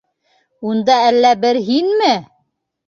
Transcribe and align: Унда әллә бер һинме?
Унда 0.71 0.95
әллә 1.11 1.35
бер 1.45 1.61
һинме? 1.71 2.13